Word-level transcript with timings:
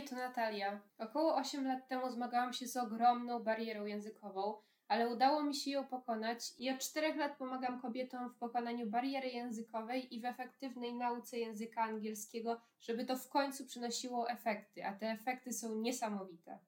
Hej, 0.00 0.08
to 0.08 0.16
Natalia. 0.16 0.80
Około 0.98 1.36
8 1.36 1.66
lat 1.66 1.88
temu 1.88 2.10
zmagałam 2.10 2.52
się 2.52 2.66
z 2.66 2.76
ogromną 2.76 3.42
barierą 3.42 3.84
językową, 3.84 4.54
ale 4.88 5.08
udało 5.08 5.42
mi 5.42 5.54
się 5.54 5.70
ją 5.70 5.86
pokonać 5.86 6.54
i 6.58 6.70
od 6.70 6.78
4 6.78 7.14
lat 7.14 7.36
pomagam 7.38 7.80
kobietom 7.80 8.30
w 8.30 8.38
pokonaniu 8.38 8.86
bariery 8.86 9.28
językowej 9.28 10.14
i 10.14 10.20
w 10.20 10.24
efektywnej 10.24 10.94
nauce 10.94 11.38
języka 11.38 11.82
angielskiego, 11.82 12.60
żeby 12.80 13.04
to 13.04 13.16
w 13.16 13.28
końcu 13.28 13.66
przynosiło 13.66 14.30
efekty, 14.30 14.84
a 14.86 14.92
te 14.92 15.06
efekty 15.06 15.52
są 15.52 15.74
niesamowite. 15.74 16.58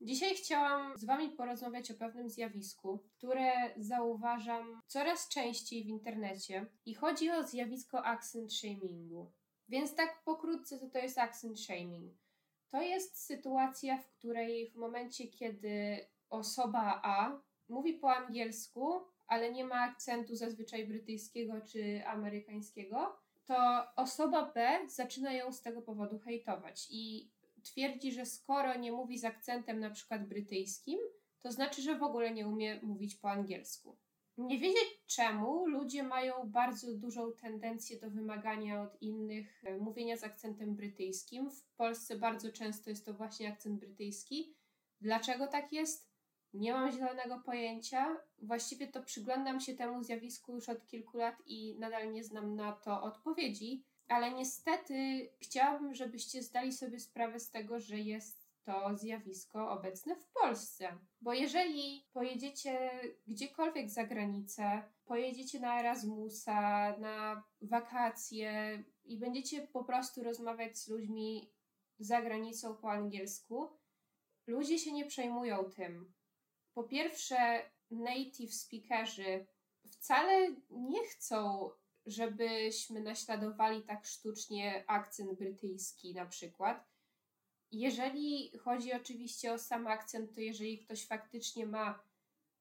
Dzisiaj 0.00 0.34
chciałam 0.34 0.98
z 0.98 1.04
Wami 1.04 1.28
porozmawiać 1.28 1.90
o 1.90 1.94
pewnym 1.94 2.30
zjawisku, 2.30 3.04
które 3.16 3.52
zauważam 3.76 4.80
coraz 4.86 5.28
częściej 5.28 5.84
w 5.84 5.88
internecie 5.88 6.66
i 6.86 6.94
chodzi 6.94 7.30
o 7.30 7.42
zjawisko 7.42 8.04
accent 8.04 8.52
shamingu. 8.54 9.32
Więc 9.68 9.94
tak 9.94 10.22
pokrótce, 10.24 10.78
co 10.78 10.90
to 10.90 10.98
jest 10.98 11.18
accent 11.18 11.60
shaming? 11.60 12.25
To 12.70 12.82
jest 12.82 13.24
sytuacja, 13.24 13.98
w 13.98 14.08
której 14.08 14.70
w 14.70 14.76
momencie, 14.76 15.28
kiedy 15.28 16.06
osoba 16.30 17.00
A 17.04 17.40
mówi 17.68 17.92
po 17.94 18.16
angielsku, 18.16 19.00
ale 19.26 19.52
nie 19.52 19.64
ma 19.64 19.80
akcentu 19.80 20.36
zazwyczaj 20.36 20.86
brytyjskiego 20.86 21.60
czy 21.60 22.06
amerykańskiego, 22.06 23.16
to 23.46 23.86
osoba 23.96 24.52
B 24.54 24.78
zaczyna 24.88 25.32
ją 25.32 25.52
z 25.52 25.62
tego 25.62 25.82
powodu 25.82 26.18
hejtować 26.18 26.86
i 26.90 27.30
twierdzi, 27.62 28.12
że 28.12 28.26
skoro 28.26 28.78
nie 28.78 28.92
mówi 28.92 29.18
z 29.18 29.24
akcentem 29.24 29.80
na 29.80 29.90
przykład 29.90 30.28
brytyjskim, 30.28 30.98
to 31.40 31.52
znaczy, 31.52 31.82
że 31.82 31.98
w 31.98 32.02
ogóle 32.02 32.30
nie 32.30 32.48
umie 32.48 32.80
mówić 32.82 33.14
po 33.14 33.30
angielsku. 33.30 33.96
Nie 34.38 34.58
wiedzieć 34.58 35.00
czemu 35.06 35.66
ludzie 35.66 36.02
mają 36.02 36.50
bardzo 36.50 36.94
dużą 36.94 37.32
tendencję 37.32 38.00
do 38.00 38.10
wymagania 38.10 38.82
od 38.82 39.02
innych 39.02 39.64
e, 39.64 39.78
mówienia 39.78 40.16
z 40.16 40.24
akcentem 40.24 40.74
brytyjskim. 40.74 41.50
W 41.50 41.62
Polsce 41.76 42.16
bardzo 42.16 42.52
często 42.52 42.90
jest 42.90 43.06
to 43.06 43.14
właśnie 43.14 43.48
akcent 43.48 43.80
brytyjski. 43.80 44.54
Dlaczego 45.00 45.46
tak 45.46 45.72
jest? 45.72 46.08
Nie 46.54 46.72
mam 46.72 46.92
zielonego 46.92 47.40
pojęcia. 47.40 48.16
Właściwie 48.42 48.86
to 48.86 49.02
przyglądam 49.02 49.60
się 49.60 49.74
temu 49.74 50.02
zjawisku 50.02 50.54
już 50.54 50.68
od 50.68 50.86
kilku 50.86 51.18
lat 51.18 51.36
i 51.46 51.76
nadal 51.78 52.12
nie 52.12 52.24
znam 52.24 52.56
na 52.56 52.72
to 52.72 53.02
odpowiedzi, 53.02 53.84
ale 54.08 54.32
niestety 54.32 55.28
chciałabym, 55.40 55.94
żebyście 55.94 56.42
zdali 56.42 56.72
sobie 56.72 57.00
sprawę 57.00 57.40
z 57.40 57.50
tego, 57.50 57.80
że 57.80 58.00
jest 58.00 58.45
to 58.66 58.96
zjawisko 58.96 59.70
obecne 59.70 60.16
w 60.16 60.26
Polsce. 60.26 60.98
Bo 61.20 61.32
jeżeli 61.32 62.08
pojedziecie 62.12 62.90
gdziekolwiek 63.26 63.90
za 63.90 64.04
granicę, 64.04 64.82
pojedziecie 65.04 65.60
na 65.60 65.80
Erasmusa, 65.80 66.96
na 66.98 67.42
wakacje 67.62 68.82
i 69.04 69.18
będziecie 69.18 69.66
po 69.66 69.84
prostu 69.84 70.22
rozmawiać 70.22 70.78
z 70.78 70.88
ludźmi 70.88 71.52
za 71.98 72.22
granicą 72.22 72.76
po 72.76 72.90
angielsku, 72.90 73.68
ludzie 74.46 74.78
się 74.78 74.92
nie 74.92 75.06
przejmują 75.06 75.64
tym. 75.64 76.12
Po 76.74 76.84
pierwsze, 76.84 77.70
native 77.90 78.54
speakerzy 78.54 79.46
wcale 79.90 80.56
nie 80.70 81.04
chcą, 81.04 81.70
żebyśmy 82.06 83.00
naśladowali 83.00 83.82
tak 83.82 84.06
sztucznie 84.06 84.84
akcent 84.86 85.38
brytyjski 85.38 86.14
na 86.14 86.26
przykład 86.26 86.95
jeżeli 87.72 88.58
chodzi 88.58 88.92
oczywiście 88.92 89.52
o 89.52 89.58
sam 89.58 89.86
akcent, 89.86 90.34
to 90.34 90.40
jeżeli 90.40 90.78
ktoś 90.78 91.06
faktycznie 91.06 91.66
ma 91.66 92.02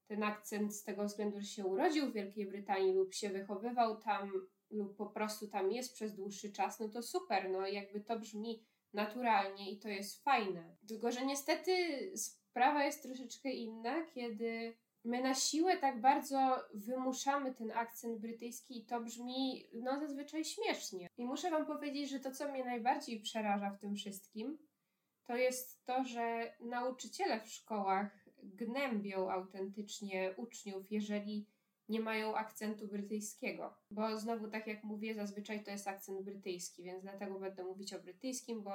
ten 0.08 0.24
akcent 0.24 0.76
z 0.76 0.84
tego 0.84 1.06
względu, 1.06 1.40
że 1.40 1.46
się 1.46 1.66
urodził 1.66 2.08
w 2.08 2.14
Wielkiej 2.14 2.46
Brytanii 2.46 2.94
lub 2.94 3.14
się 3.14 3.30
wychowywał 3.30 4.02
tam 4.02 4.32
lub 4.72 4.96
po 4.96 5.06
prostu 5.06 5.48
tam 5.48 5.72
jest 5.72 5.94
przez 5.94 6.16
dłuższy 6.16 6.52
czas, 6.52 6.80
no 6.80 6.90
to 6.90 7.02
super, 7.02 7.50
no 7.50 7.68
jakby 7.68 8.02
to 8.02 8.20
brzmi 8.20 8.64
naturalnie 8.94 9.72
i 9.72 9.80
to 9.80 9.90
jest 9.90 10.24
fajne. 10.24 10.76
Tylko, 10.88 11.12
że 11.12 11.26
niestety 11.26 11.72
sprawa 12.18 12.84
jest 12.84 13.04
troszeczkę 13.04 13.50
inna, 13.50 14.06
kiedy 14.06 14.76
my 15.04 15.22
na 15.22 15.34
siłę 15.34 15.78
tak 15.78 16.02
bardzo 16.02 16.64
wymuszamy 16.74 17.54
ten 17.54 17.72
akcent 17.72 18.20
brytyjski 18.20 18.78
i 18.80 18.86
to 18.86 19.02
brzmi 19.02 19.68
no 19.74 20.00
zazwyczaj 20.00 20.46
śmiesznie. 20.46 21.10
I 21.18 21.26
muszę 21.26 21.52
wam 21.52 21.66
powiedzieć, 21.66 22.10
że 22.10 22.20
to 22.20 22.32
co 22.32 22.52
mnie 22.52 22.66
najbardziej 22.66 23.22
przeraża 23.22 23.70
w 23.70 23.80
tym 23.80 23.96
wszystkim, 23.96 24.58
to 25.26 25.36
jest 25.36 25.86
to, 25.86 26.04
że 26.04 26.54
nauczyciele 26.60 27.42
w 27.42 27.50
szkołach 27.50 28.26
gnębią 28.44 29.32
autentycznie 29.32 30.34
uczniów, 30.38 30.92
jeżeli 30.92 31.48
nie 31.90 32.00
mają 32.00 32.36
akcentu 32.36 32.88
brytyjskiego. 32.88 33.74
Bo 33.92 34.18
znowu, 34.18 34.48
tak 34.48 34.68
jak 34.68 34.84
mówię, 34.84 35.16
zazwyczaj 35.16 35.64
to 35.64 35.72
jest 35.72 35.88
akcent 35.88 36.22
brytyjski, 36.22 36.84
więc 36.84 37.04
dlatego 37.04 37.40
będę 37.40 37.64
mówić 37.64 37.94
o 37.94 38.00
brytyjskim, 38.00 38.64
bo 38.64 38.74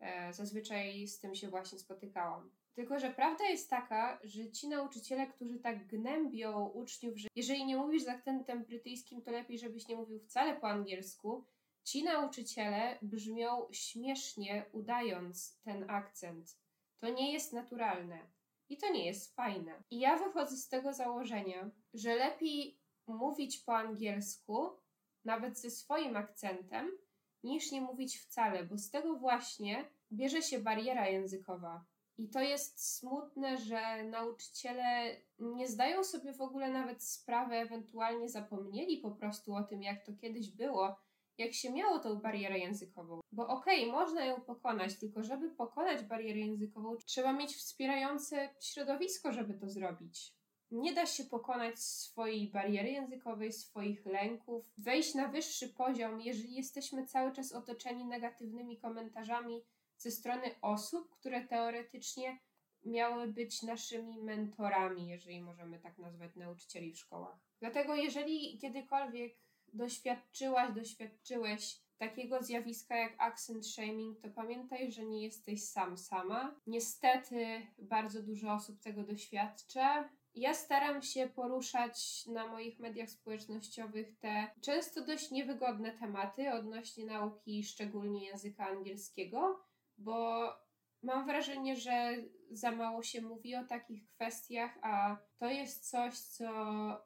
e, 0.00 0.32
zazwyczaj 0.32 1.06
z 1.06 1.18
tym 1.18 1.34
się 1.34 1.48
właśnie 1.48 1.78
spotykałam. 1.78 2.50
Tylko, 2.74 2.98
że 2.98 3.10
prawda 3.10 3.48
jest 3.48 3.70
taka, 3.70 4.20
że 4.24 4.50
ci 4.50 4.68
nauczyciele, 4.68 5.26
którzy 5.26 5.58
tak 5.58 5.86
gnębią 5.86 6.66
uczniów, 6.68 7.18
że 7.18 7.28
jeżeli 7.36 7.64
nie 7.64 7.76
mówisz 7.76 8.02
z 8.02 8.08
akcentem 8.08 8.64
brytyjskim, 8.64 9.22
to 9.22 9.30
lepiej, 9.30 9.58
żebyś 9.58 9.88
nie 9.88 9.96
mówił 9.96 10.18
wcale 10.20 10.56
po 10.56 10.68
angielsku, 10.68 11.44
Ci 11.84 12.04
nauczyciele 12.04 12.98
brzmią 13.02 13.66
śmiesznie, 13.72 14.64
udając 14.72 15.60
ten 15.62 15.90
akcent. 15.90 16.58
To 16.98 17.08
nie 17.08 17.32
jest 17.32 17.52
naturalne 17.52 18.18
i 18.68 18.76
to 18.76 18.92
nie 18.92 19.06
jest 19.06 19.34
fajne. 19.34 19.82
I 19.90 20.00
ja 20.00 20.18
wychodzę 20.18 20.56
z 20.56 20.68
tego 20.68 20.92
założenia, 20.92 21.70
że 21.94 22.14
lepiej 22.14 22.80
mówić 23.06 23.58
po 23.58 23.76
angielsku, 23.76 24.70
nawet 25.24 25.58
ze 25.58 25.70
swoim 25.70 26.16
akcentem, 26.16 26.90
niż 27.42 27.72
nie 27.72 27.80
mówić 27.80 28.18
wcale, 28.18 28.64
bo 28.64 28.78
z 28.78 28.90
tego 28.90 29.16
właśnie 29.16 29.84
bierze 30.12 30.42
się 30.42 30.58
bariera 30.58 31.08
językowa. 31.08 31.84
I 32.18 32.28
to 32.28 32.40
jest 32.40 32.96
smutne, 32.96 33.58
że 33.58 34.04
nauczyciele 34.04 35.16
nie 35.38 35.68
zdają 35.68 36.04
sobie 36.04 36.32
w 36.32 36.40
ogóle 36.40 36.70
nawet 36.70 37.02
sprawy, 37.02 37.54
ewentualnie 37.54 38.28
zapomnieli 38.28 38.98
po 38.98 39.10
prostu 39.10 39.54
o 39.54 39.62
tym, 39.62 39.82
jak 39.82 40.04
to 40.04 40.12
kiedyś 40.12 40.50
było 40.50 40.96
jak 41.38 41.52
się 41.52 41.72
miało 41.72 41.98
tą 41.98 42.16
barierę 42.16 42.58
językową. 42.58 43.20
Bo 43.32 43.46
okej, 43.46 43.90
okay, 43.90 44.00
można 44.00 44.24
ją 44.24 44.40
pokonać, 44.40 44.98
tylko 44.98 45.22
żeby 45.22 45.50
pokonać 45.50 46.02
barierę 46.02 46.38
językową, 46.38 46.96
trzeba 46.96 47.32
mieć 47.32 47.56
wspierające 47.56 48.48
środowisko, 48.60 49.32
żeby 49.32 49.54
to 49.54 49.68
zrobić. 49.68 50.34
Nie 50.70 50.94
da 50.94 51.06
się 51.06 51.24
pokonać 51.24 51.78
swojej 51.78 52.50
bariery 52.50 52.90
językowej, 52.90 53.52
swoich 53.52 54.06
lęków, 54.06 54.72
wejść 54.78 55.14
na 55.14 55.28
wyższy 55.28 55.68
poziom, 55.68 56.20
jeżeli 56.20 56.54
jesteśmy 56.54 57.06
cały 57.06 57.32
czas 57.32 57.52
otoczeni 57.52 58.04
negatywnymi 58.04 58.78
komentarzami 58.78 59.62
ze 59.96 60.10
strony 60.10 60.50
osób, 60.62 61.10
które 61.10 61.46
teoretycznie 61.46 62.38
miały 62.84 63.28
być 63.28 63.62
naszymi 63.62 64.22
mentorami, 64.22 65.08
jeżeli 65.08 65.40
możemy 65.40 65.80
tak 65.80 65.98
nazwać 65.98 66.36
nauczycieli 66.36 66.92
w 66.92 66.98
szkołach. 66.98 67.38
Dlatego, 67.60 67.94
jeżeli 67.94 68.58
kiedykolwiek 68.58 69.36
doświadczyłaś, 69.74 70.74
doświadczyłeś 70.74 71.80
takiego 71.98 72.42
zjawiska 72.42 72.96
jak 72.96 73.14
accent 73.18 73.66
shaming, 73.66 74.20
to 74.20 74.28
pamiętaj, 74.28 74.92
że 74.92 75.04
nie 75.04 75.22
jesteś 75.22 75.64
sam 75.64 75.98
sama. 75.98 76.60
Niestety 76.66 77.66
bardzo 77.78 78.22
dużo 78.22 78.52
osób 78.52 78.80
tego 78.80 79.02
doświadcza. 79.02 80.10
Ja 80.34 80.54
staram 80.54 81.02
się 81.02 81.28
poruszać 81.28 82.26
na 82.26 82.46
moich 82.46 82.78
mediach 82.78 83.10
społecznościowych 83.10 84.18
te 84.18 84.50
często 84.60 85.04
dość 85.04 85.30
niewygodne 85.30 85.92
tematy 85.92 86.52
odnośnie 86.52 87.06
nauki, 87.06 87.64
szczególnie 87.64 88.26
języka 88.26 88.66
angielskiego, 88.66 89.60
bo 89.98 90.46
mam 91.02 91.26
wrażenie, 91.26 91.76
że 91.76 92.16
za 92.50 92.70
mało 92.70 93.02
się 93.02 93.22
mówi 93.22 93.54
o 93.54 93.64
takich 93.64 94.08
kwestiach, 94.08 94.78
a 94.82 95.16
to 95.38 95.48
jest 95.48 95.90
coś, 95.90 96.18
co 96.18 96.46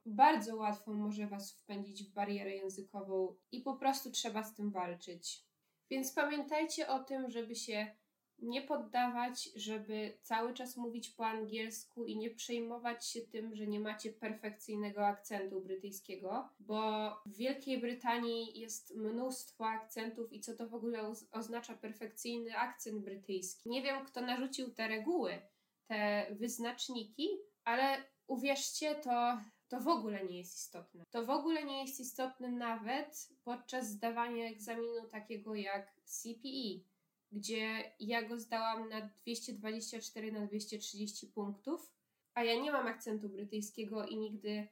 bardzo 0.07 0.57
łatwo 0.57 0.93
może 0.93 1.27
Was 1.27 1.53
wpędzić 1.53 2.05
w 2.05 2.13
barierę 2.13 2.57
językową 2.57 3.37
i 3.53 3.61
po 3.61 3.77
prostu 3.77 4.11
trzeba 4.11 4.43
z 4.43 4.55
tym 4.55 4.71
walczyć. 4.71 5.45
Więc 5.91 6.13
pamiętajcie 6.13 6.89
o 6.89 7.05
tym, 7.05 7.31
żeby 7.31 7.55
się 7.55 7.97
nie 8.39 8.63
poddawać, 8.63 9.51
żeby 9.57 10.19
cały 10.23 10.55
czas 10.55 10.77
mówić 10.77 11.11
po 11.11 11.27
angielsku 11.27 12.05
i 12.05 12.17
nie 12.17 12.31
przejmować 12.31 13.07
się 13.07 13.21
tym, 13.21 13.57
że 13.57 13.67
nie 13.67 13.81
macie 13.81 14.13
perfekcyjnego 14.13 15.07
akcentu 15.07 15.61
brytyjskiego, 15.61 16.49
bo 16.61 17.11
w 17.27 17.37
Wielkiej 17.37 17.81
Brytanii 17.81 18.61
jest 18.61 18.95
mnóstwo 18.95 19.67
akcentów 19.67 20.33
i 20.33 20.41
co 20.41 20.55
to 20.55 20.69
w 20.69 20.75
ogóle 20.75 21.13
oznacza 21.33 21.75
perfekcyjny 21.75 22.59
akcent 22.59 23.05
brytyjski. 23.05 23.69
Nie 23.69 23.83
wiem, 23.83 24.05
kto 24.05 24.21
narzucił 24.21 24.71
te 24.71 24.89
reguły, 24.89 25.43
te 25.87 26.27
wyznaczniki, 26.31 27.29
ale 27.65 28.05
uwierzcie, 28.27 28.95
to 28.95 29.39
to 29.69 29.81
w 29.81 29.89
ogóle 29.89 30.25
nie 30.25 30.39
jest 30.39 30.55
istotne. 30.55 31.05
To 31.11 31.27
w 31.27 31.31
ogóle 31.31 31.65
nie 31.65 31.83
jest 31.83 32.01
istotne 32.01 32.49
nawet 32.49 33.29
podczas 33.45 33.89
zdawania 33.89 34.47
egzaminu 34.47 35.09
takiego 35.11 35.55
jak 35.55 35.95
CPE, 36.05 36.94
gdzie 37.35 37.93
ja 38.01 38.23
go 38.23 38.39
zdałam 38.39 38.89
na 38.89 39.01
224 39.01 40.33
na 40.33 40.47
230 40.47 41.27
punktów, 41.27 41.93
a 42.35 42.45
ja 42.45 42.63
nie 42.63 42.73
mam 42.73 42.87
akcentu 42.87 43.29
brytyjskiego 43.29 44.07
i 44.07 44.17
nigdy 44.17 44.69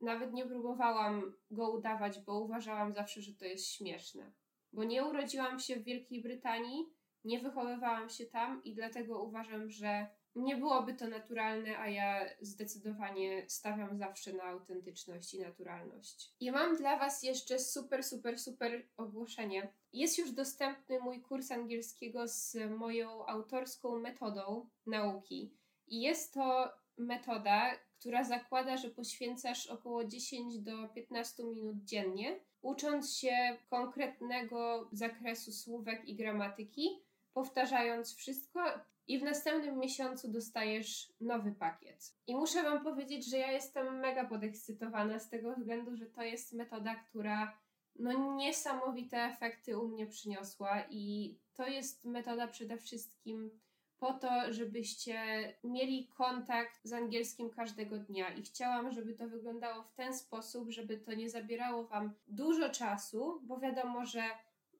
nawet 0.00 0.32
nie 0.32 0.46
próbowałam 0.46 1.34
go 1.50 1.70
udawać, 1.70 2.20
bo 2.20 2.40
uważałam 2.40 2.94
zawsze, 2.94 3.22
że 3.22 3.32
to 3.32 3.44
jest 3.44 3.66
śmieszne. 3.66 4.32
Bo 4.72 4.84
nie 4.84 5.04
urodziłam 5.04 5.60
się 5.60 5.76
w 5.76 5.84
Wielkiej 5.84 6.22
Brytanii, 6.22 6.86
nie 7.24 7.40
wychowywałam 7.40 8.08
się 8.08 8.26
tam 8.26 8.64
i 8.64 8.74
dlatego 8.74 9.22
uważam, 9.22 9.70
że 9.70 10.06
nie 10.34 10.56
byłoby 10.56 10.94
to 10.94 11.08
naturalne, 11.08 11.78
a 11.78 11.88
ja 11.88 12.24
zdecydowanie 12.40 13.44
stawiam 13.48 13.96
zawsze 13.96 14.32
na 14.32 14.42
autentyczność 14.42 15.34
i 15.34 15.40
naturalność. 15.40 16.34
I 16.40 16.50
mam 16.50 16.76
dla 16.76 16.98
Was 16.98 17.22
jeszcze 17.22 17.58
super, 17.58 18.04
super, 18.04 18.38
super 18.38 18.88
ogłoszenie. 18.96 19.72
Jest 19.92 20.18
już 20.18 20.32
dostępny 20.32 21.00
mój 21.00 21.20
kurs 21.20 21.50
angielskiego 21.50 22.28
z 22.28 22.56
moją 22.70 23.26
autorską 23.26 23.98
metodą 23.98 24.68
nauki. 24.86 25.54
I 25.86 26.00
jest 26.00 26.34
to 26.34 26.72
metoda, 26.98 27.70
która 27.98 28.24
zakłada, 28.24 28.76
że 28.76 28.90
poświęcasz 28.90 29.66
około 29.66 30.04
10 30.04 30.58
do 30.58 30.88
15 30.88 31.44
minut 31.44 31.76
dziennie, 31.84 32.40
ucząc 32.62 33.16
się 33.16 33.56
konkretnego 33.70 34.88
zakresu 34.92 35.52
słówek 35.52 36.08
i 36.08 36.16
gramatyki, 36.16 37.02
powtarzając 37.34 38.14
wszystko, 38.14 38.60
i 39.08 39.18
w 39.18 39.22
następnym 39.22 39.78
miesiącu 39.78 40.28
dostajesz 40.28 41.12
nowy 41.20 41.52
pakiet. 41.52 42.14
I 42.26 42.34
muszę 42.34 42.62
Wam 42.62 42.84
powiedzieć, 42.84 43.30
że 43.30 43.38
ja 43.38 43.52
jestem 43.52 44.00
mega 44.00 44.24
podekscytowana 44.24 45.18
z 45.18 45.28
tego 45.28 45.54
względu, 45.54 45.96
że 45.96 46.06
to 46.06 46.22
jest 46.22 46.52
metoda, 46.52 46.94
która 46.94 47.58
no 47.98 48.36
niesamowite 48.36 49.18
efekty 49.18 49.78
u 49.78 49.88
mnie 49.88 50.06
przyniosła 50.06 50.84
i 50.90 51.36
to 51.54 51.66
jest 51.66 52.04
metoda 52.04 52.46
przede 52.46 52.76
wszystkim 52.76 53.50
po 53.98 54.12
to, 54.12 54.52
żebyście 54.52 55.16
mieli 55.64 56.08
kontakt 56.08 56.80
z 56.84 56.92
angielskim 56.92 57.50
każdego 57.50 57.98
dnia 57.98 58.34
i 58.34 58.42
chciałam, 58.42 58.92
żeby 58.92 59.14
to 59.14 59.28
wyglądało 59.28 59.82
w 59.82 59.92
ten 59.94 60.14
sposób, 60.14 60.70
żeby 60.70 60.98
to 60.98 61.14
nie 61.14 61.30
zabierało 61.30 61.84
Wam 61.84 62.12
dużo 62.28 62.68
czasu, 62.68 63.40
bo 63.42 63.58
wiadomo, 63.58 64.06
że 64.06 64.22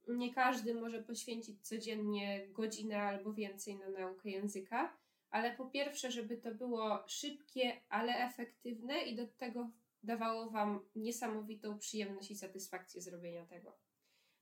nie 0.08 0.34
każdy 0.34 0.74
może 0.74 1.02
poświęcić 1.02 1.68
codziennie 1.68 2.46
godzinę 2.48 3.02
albo 3.02 3.32
więcej 3.32 3.76
na 3.76 3.88
naukę 3.88 4.30
języka, 4.30 4.96
ale 5.30 5.56
po 5.56 5.66
pierwsze, 5.66 6.10
żeby 6.10 6.36
to 6.36 6.54
było 6.54 7.04
szybkie, 7.06 7.80
ale 7.88 8.16
efektywne 8.16 9.02
i 9.02 9.16
do 9.16 9.26
tego 9.26 9.70
dawało 10.02 10.50
Wam 10.50 10.80
niesamowitą 10.94 11.78
przyjemność 11.78 12.30
i 12.30 12.36
satysfakcję 12.36 13.02
zrobienia 13.02 13.46
tego. 13.46 13.78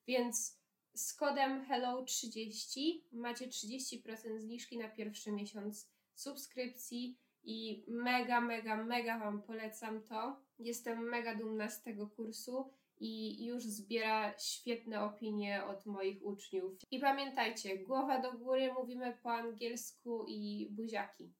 Więc 0.06 0.60
z 0.94 1.14
kodem 1.14 1.64
HELLO30 1.68 3.00
macie 3.12 3.48
30% 3.48 4.38
zniżki 4.38 4.78
na 4.78 4.88
pierwszy 4.88 5.32
miesiąc 5.32 5.90
subskrypcji 6.14 7.18
i 7.42 7.84
mega, 7.88 8.40
mega, 8.40 8.84
mega 8.84 9.18
Wam 9.18 9.42
polecam 9.42 10.02
to. 10.02 10.40
Jestem 10.58 11.08
mega 11.08 11.34
dumna 11.34 11.68
z 11.68 11.82
tego 11.82 12.06
kursu 12.06 12.72
i 13.00 13.44
już 13.44 13.64
zbiera 13.64 14.38
świetne 14.38 15.02
opinie 15.02 15.64
od 15.64 15.86
moich 15.86 16.24
uczniów. 16.24 16.72
I 16.90 17.00
pamiętajcie, 17.00 17.78
głowa 17.78 18.22
do 18.22 18.32
góry, 18.32 18.72
mówimy 18.72 19.18
po 19.22 19.32
angielsku 19.32 20.24
i 20.28 20.68
buziaki. 20.70 21.32